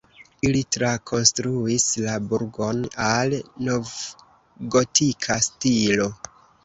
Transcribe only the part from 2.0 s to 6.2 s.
la burgon al novgotika stilo.